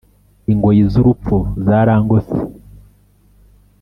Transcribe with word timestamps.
Ingoyi 0.51 0.83
z 0.91 0.93
urupfu 1.01 1.35
zarangose 1.65 2.37